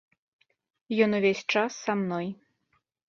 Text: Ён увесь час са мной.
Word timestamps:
Ён 1.07 1.11
увесь 1.19 1.43
час 1.53 1.71
са 1.83 1.91
мной. 2.03 2.27